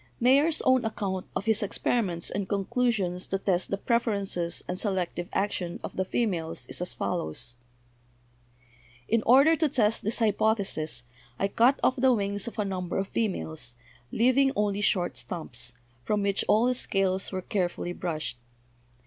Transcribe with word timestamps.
Mayer's 0.19 0.63
own 0.63 0.83
account 0.83 1.27
of 1.35 1.43
222 1.45 1.47
BIOLOGY 1.47 1.51
his 1.51 1.61
experiments 1.63 2.29
and 2.31 2.49
conclusions 2.49 3.27
to 3.27 3.37
test 3.37 3.69
the 3.69 3.77
preferences 3.77 4.63
and 4.67 4.79
selective 4.79 5.29
action 5.31 5.79
of 5.83 5.95
the 5.95 6.03
females 6.03 6.65
is 6.65 6.81
as 6.81 6.95
follows: 6.95 7.55
"In 9.07 9.21
order 9.27 9.55
to 9.55 9.69
test 9.69 10.03
this 10.03 10.17
hypothesis 10.17 11.03
I 11.37 11.47
cut 11.49 11.79
off 11.83 11.97
the 11.97 12.13
wings 12.13 12.47
of 12.47 12.57
a 12.57 12.65
number 12.65 12.97
of 12.97 13.09
females, 13.09 13.75
leaving 14.11 14.51
only 14.55 14.81
short 14.81 15.17
stumps, 15.17 15.71
from 16.03 16.23
which 16.23 16.43
all 16.47 16.65
the 16.65 16.73
scales 16.73 17.31
were 17.31 17.43
carefully 17.43 17.93
brushed. 17.93 18.37